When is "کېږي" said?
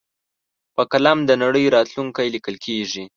2.65-3.03